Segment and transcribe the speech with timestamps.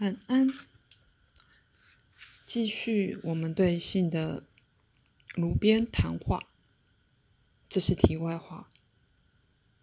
[0.00, 0.48] 晚安。
[2.46, 4.46] 继续我们对性的
[5.34, 6.48] 炉边谈话，
[7.68, 8.70] 这是题外话，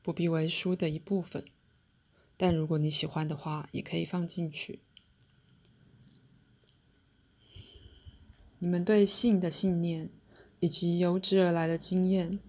[0.01, 1.45] 不必为书的一部分。
[2.35, 4.79] 但如果你喜欢的话，也可以放进去。
[8.57, 10.09] 你们对性的信念
[10.59, 12.39] 以及由之而来的经验，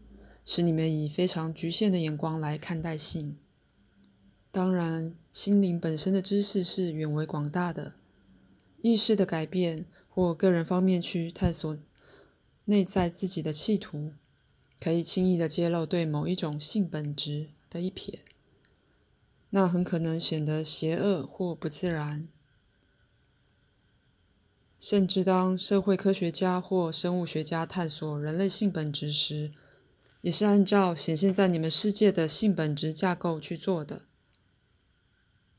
[0.46, 3.39] 使你们以非常局限的眼光来看待性。
[4.50, 7.94] 当然，心灵本身的知识是远为广大的。
[8.80, 11.76] 意识的改变或个人方面去探索
[12.66, 14.12] 内在自己的企图，
[14.80, 18.20] 可以轻易的揭露对某一种性本质的一瞥，
[19.50, 22.28] 那很可能显得邪恶或不自然。
[24.80, 29.53] 甚至当社会科学家或生物学家探索人类性本质时，
[30.20, 34.08] 也是按照显现在你们世界的性本质架构去做的。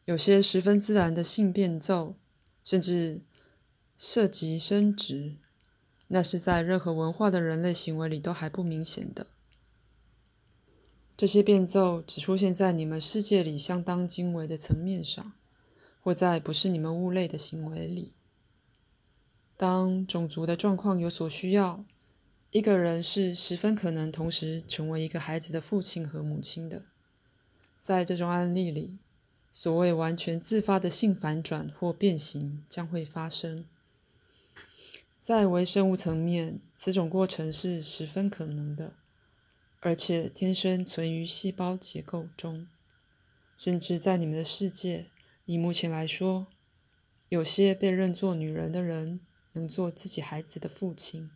[0.10, 2.16] 有些十分自然的性变奏，
[2.64, 3.22] 甚至
[3.96, 5.38] 涉及生殖，
[6.08, 9.28] 那是在任何文化的人类行为里都还不明显的。
[11.16, 15.34] 这些变奏只出现在你们世界里相当精微的层面上，
[16.02, 18.16] 或在不是你们物类的行为里。
[19.56, 21.86] 当种族的状况有所需要，
[22.50, 26.86] 一个人是十分可能同时成为一个孩子的父亲和母亲的。
[27.78, 28.98] 在这种案例里。
[29.62, 33.66] 所谓完全自发的性反转或变形将会发生，
[35.20, 38.94] 在微生物层面，此种过程是十分可能的，
[39.82, 42.70] 而且天生存于细胞结构中。
[43.58, 45.08] 甚至在你们的世界，
[45.44, 46.48] 以目前来说，
[47.28, 49.20] 有些被认作女人的人
[49.52, 51.30] 能做自己孩子的父亲。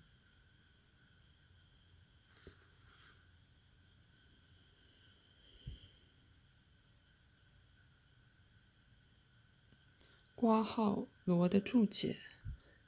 [10.44, 12.17] 挂号罗的注解，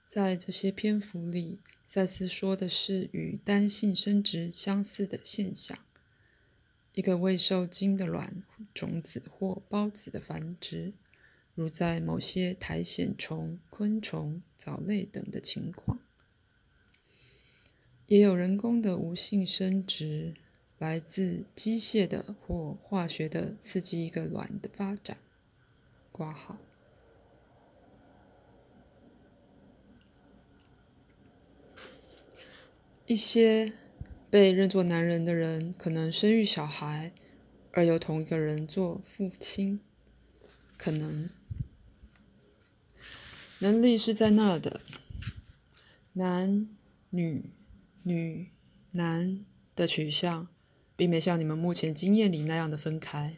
[0.03, 5.79] 在这些篇幅里，赛斯说的是与单性生殖相似的现象：
[6.91, 8.43] 一个未受精的卵、
[8.73, 10.91] 种子或孢子的繁殖，
[11.53, 15.99] 如在某些苔藓虫、昆虫、藻类等的情况；
[18.07, 20.33] 也有人工的无性生殖，
[20.77, 25.19] 来自机械的或化学的刺激一个卵的发展。
[26.11, 26.57] 挂号。
[33.07, 33.71] 一些
[34.31, 37.13] 被认作男人的人，可能生育小孩，
[37.71, 39.79] 而由同一个人做父亲。
[40.77, 41.29] 可能
[43.59, 44.81] 能力是在那儿的。
[46.13, 46.67] 男、
[47.11, 47.51] 女、
[48.03, 48.51] 女、
[48.91, 49.45] 男
[49.75, 50.47] 的取向，
[50.95, 53.37] 并没像你们目前经验里那样的分开。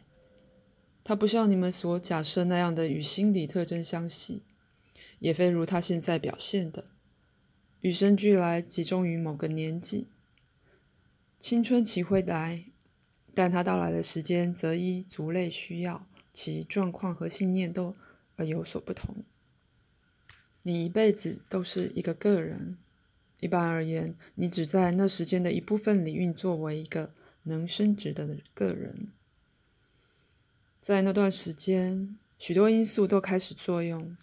[1.04, 4.44] 它不像你们所假设那样的与心理特征相系，
[5.18, 6.86] 也非如他现在表现的。
[7.80, 10.08] 与生俱来，集中于某个年纪。
[11.38, 12.64] 青春期会来，
[13.32, 17.94] 但它到来的时间则依族类需要、其状况和信念都
[18.34, 19.22] 而有所不同。
[20.64, 22.76] 你一辈子都是一个个人。
[23.38, 29.12] 一般而言，你只在那时间的一部分里运作为一个能升职的个人。
[30.80, 34.16] 在那段时间，许多因素都开始作用。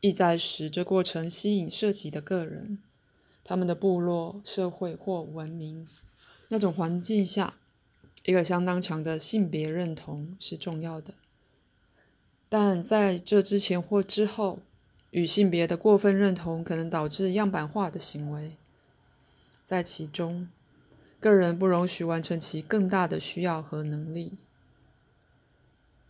[0.00, 2.78] 意在使这过程吸引涉及的个人，
[3.42, 5.84] 他们的部落、社会或文明
[6.50, 7.58] 那种环境下，
[8.22, 11.14] 一个相当强的性别认同是重要的。
[12.48, 14.60] 但在这之前或之后，
[15.10, 18.56] 与性别的过分认同可能导致样板化的行为。
[19.64, 20.48] 在其中，
[21.18, 24.34] 个人不容许完成其更大的需要和能力。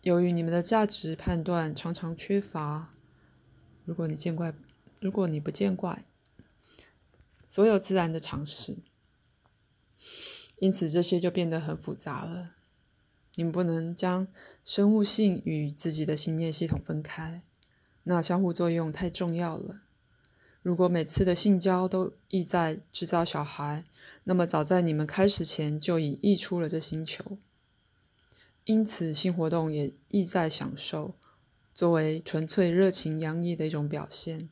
[0.03, 2.91] 由于你们的价值判断常常缺乏。
[3.89, 4.53] 如果你见怪，
[5.01, 6.05] 如果你不见怪，
[7.47, 8.77] 所有自然的常识，
[10.59, 12.57] 因此这些就变得很复杂了。
[13.33, 14.27] 你们不能将
[14.63, 17.41] 生物性与自己的信念系统分开，
[18.03, 19.81] 那相互作用太重要了。
[20.61, 23.85] 如果每次的性交都意在制造小孩，
[24.25, 27.39] 那么早在你们开始前就已溢出了这星球。
[28.65, 31.15] 因此，性活动也意在享受。
[31.79, 34.49] 作为纯粹热情洋溢的一种表现，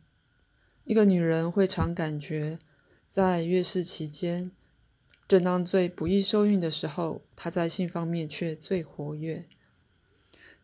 [0.85, 2.57] 一个女人会常感觉，
[3.06, 4.50] 在月事期间，
[5.27, 9.45] 正当最不易受孕的时候，她在性方面却最活跃。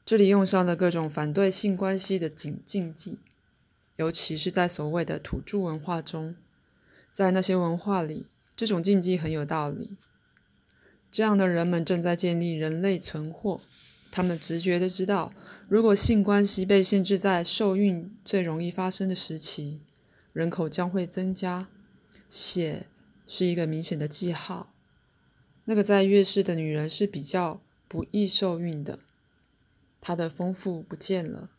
[0.05, 3.19] 这里用上了各种反对性关系的禁禁忌，
[3.97, 6.33] 尤其是在所谓的土著文化中，
[7.11, 9.97] 在那些文化里，这种禁忌很有道理。
[11.11, 13.59] 这样的人们正在建立人类存货。
[14.15, 15.33] 他们直觉的知道，
[15.73, 19.81] 如果性关系被限制在受孕最容易发生的时期，
[20.31, 21.67] 人口将会增加。
[22.29, 22.85] 血
[23.25, 24.75] 是一个明显的记号。
[25.65, 28.99] 那个在月事的女人是比较不易受孕的，
[29.99, 31.49] 她的丰富不见了。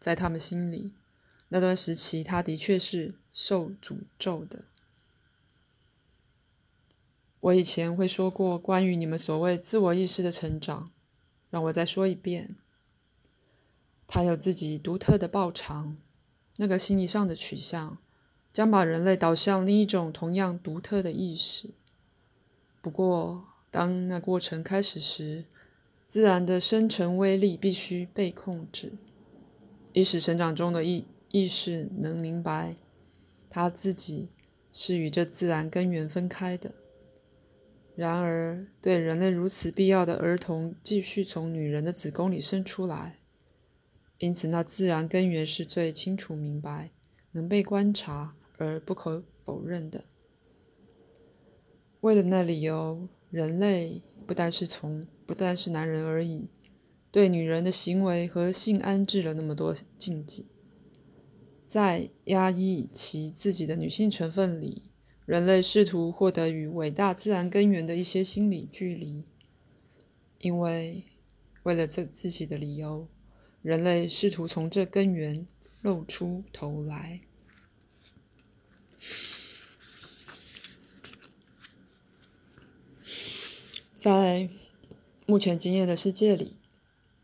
[0.00, 0.90] 在他们心里，
[1.50, 4.64] 那段时期她的确是受诅咒的。
[7.38, 10.90] 我以前会说过关于你们所谓自我意识的成长。
[11.50, 12.56] 让我再说一遍，
[14.14, 15.96] 他有自己独特的报偿，
[16.58, 17.98] 那个心理上的取向
[18.52, 21.70] 将把人类导向另一种同样独特的意识。
[22.80, 25.46] 不过，当那过程开始时，
[26.06, 28.92] 自然的生成威力必须被控制，
[29.92, 32.76] 意识成长中的意意识能明白，
[33.50, 34.30] 他自己
[34.72, 36.74] 是与这自然根源分开的。
[37.96, 43.18] 然而，对人类如此必要的儿童继续从女人的子宫里生出来，
[44.24, 46.92] 因此那自然根源是最清楚明白、
[47.32, 50.06] 能被观察而不可否认的。
[52.00, 56.48] 为了那理由，人类不单是从不单是男人而已，
[57.10, 60.46] 对女人的行为和性安置了那么多禁忌，
[61.66, 64.90] 在压抑其自己的女性成分里。
[65.26, 69.26] 人类试图获得与伟大自然根源的一些心理距离，
[70.38, 71.04] 因为
[71.64, 73.06] 为了这自己的理由，
[73.64, 75.46] 人类试图从这根源
[75.80, 77.22] 露出头来。
[83.94, 84.50] 在
[85.24, 86.58] 目前经验的世界里，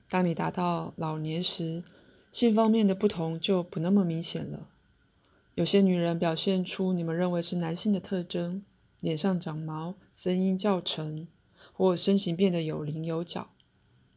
[0.08, 1.84] 当你达到老年时，
[2.32, 4.70] 性方面的不同就不那么明显了。
[5.54, 8.64] 有些女人表现出你们认为是男性的特征，
[9.00, 11.28] 脸上长毛，声音较沉，
[11.74, 13.50] 或身形变得有棱有角。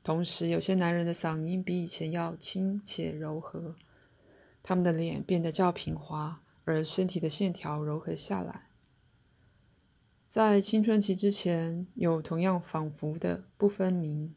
[0.04, 3.78] 同时，有些男人的嗓音比以前要轻且柔和，
[4.62, 8.68] 他们的脸变得较平滑，而身体的线条柔和下来。
[10.28, 14.36] 在青春期之前，有同样仿佛的不分明。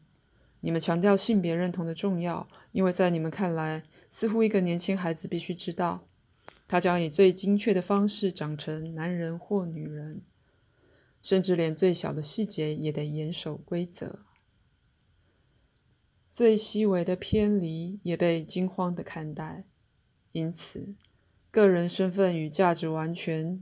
[0.60, 6.06] 你们强调性别认同的重要，因为在你们看来，似乎一个年轻孩子必须知道。
[6.68, 10.22] 他将以最精确的方式长成男人或女人，
[11.22, 14.25] 甚至连最小的细节也得严守规则。
[16.36, 19.64] 最细微的偏离也被惊慌的看待，
[20.32, 20.94] 因此，
[21.50, 23.58] 个人身份与价值完全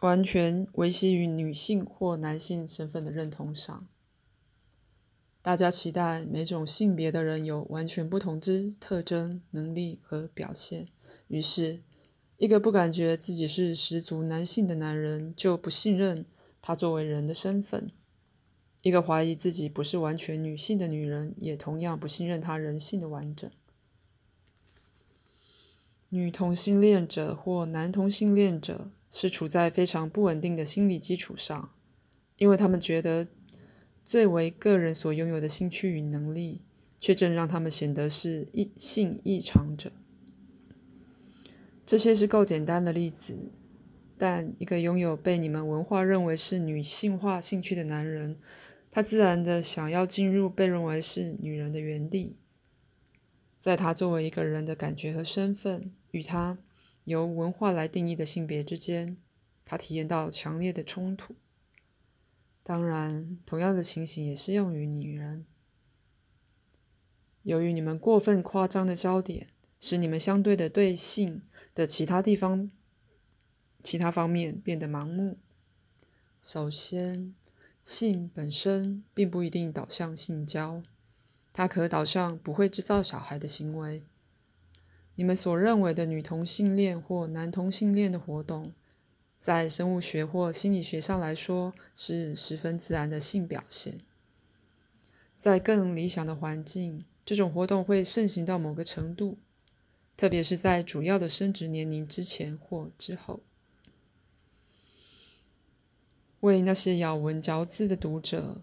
[0.00, 3.86] 完全维系于女性或男性身份的认同上。
[5.40, 10.88] 大家期待每种性别的人有完全不同之特征、能力和表现。
[11.28, 11.80] 于是，
[12.38, 16.26] 一个不感觉自己是十足男性的男人，就不信任
[16.60, 17.92] 他作为人的身份；
[18.82, 23.50] 一个怀疑自己不是完全女性的女人，也同样不信任他人性的完整。
[26.08, 31.70] 女同性恋者或男同性恋者是处在非常不稳定的心理基础上，
[32.36, 33.28] 因为他们觉得
[34.04, 36.60] 最为个人所拥有的兴趣与能力，
[36.98, 39.92] 却正让他们显得是异性异常者。
[41.86, 43.52] 这些是够简单的例子，
[44.18, 48.36] 但一个拥有被你们文化认为是女性化兴趣的男人，
[48.92, 52.38] 他自然的想要进入被认为是女人的原地，
[53.58, 56.58] 在他作为一个人的感觉和身份与他
[57.04, 59.16] 由文化来定义的性别之间，
[59.64, 61.34] 他体验到强烈的冲突。
[62.62, 65.46] 当然，同样的情形也适用于女人。
[67.42, 69.48] 由于你们过分夸张的焦点，
[69.80, 71.42] 使你们相对的对性。
[71.74, 72.70] 的其他地方、
[73.82, 75.38] 其他方面变得盲目。
[76.42, 77.34] 首先，
[77.82, 80.82] 性本身并不一定导向性交，
[81.52, 84.04] 它可导向不会制造小孩的行为。
[85.14, 88.72] 你们所认为的女同性恋或男同性恋的活动，
[89.38, 94.00] 在生物学或心理学上来说是十分自然的性表现。
[95.36, 99.38] 在更理想的环境，这种活动会盛行到某个程度。
[100.16, 103.40] 特别是在主要的生殖年龄之前或之后，
[106.42, 108.62] 为那些咬文嚼字的读者，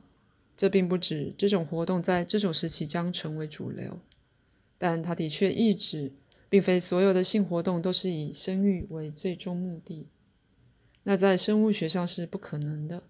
[0.56, 4.00] 这并不指这种活动在这种时期将成为主流，
[4.78, 6.14] 但它的确意指，
[6.48, 10.08] 并非所有的性活动都是以生育为最终目的。
[11.04, 13.04] 那在生物学上是不可能的，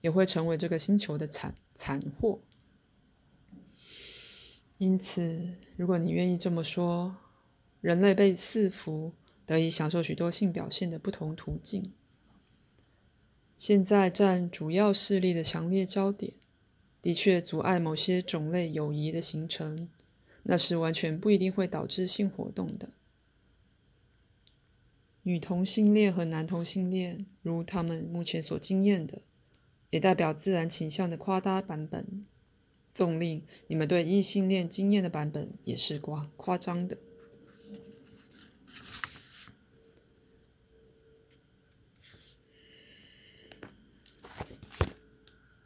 [0.00, 2.40] 也会成为这个星球的惨惨祸。
[4.78, 7.16] 因此，如果你愿意这么说。
[7.80, 9.12] 人类被赐福，
[9.46, 11.92] 得以享受许多性表现的不同途径。
[13.58, 16.32] 现在占主要势力的强烈焦点，
[17.02, 19.88] 的确阻碍某些种类友谊的形成，
[20.44, 22.90] 那是完全不一定会导致性活动的。
[25.24, 29.22] 女同性恋和男同性恋，如他们目前所经验的，
[29.90, 32.24] 也代表自然倾向的夸大版本。
[32.94, 36.98] 纵令你们对异性恋经验的版本也是夸夸张的。